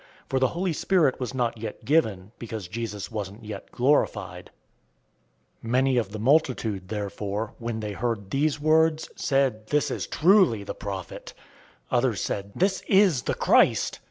[0.29, 4.49] For the Holy Spirit was not yet given, because Jesus wasn't yet glorified.
[5.63, 10.63] 007:040 Many of the multitude therefore, when they heard these words, said, "This is truly
[10.63, 11.35] the prophet."
[11.91, 13.99] 007:041 Others said, "This is the Christ."